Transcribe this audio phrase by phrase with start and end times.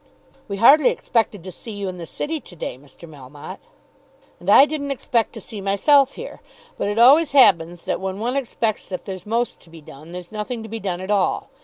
[0.47, 3.07] "We hardly expected to see you in the City to day, Mr.
[3.07, 3.59] Melmotte."
[4.39, 6.41] "And I didn't expect to see myself here.
[6.75, 10.31] But it always happens that when one expects that there's most to be done, there's
[10.31, 11.51] nothing to be done at all.